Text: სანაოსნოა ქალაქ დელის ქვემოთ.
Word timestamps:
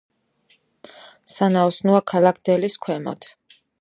სანაოსნოა 1.33 1.99
ქალაქ 2.13 2.41
დელის 2.51 2.79
ქვემოთ. 2.87 3.29